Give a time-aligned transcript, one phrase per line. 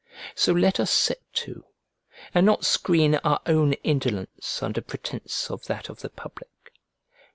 [0.33, 1.63] So let us set to
[2.33, 6.73] and not screen our own indolence under pretence of that of the public.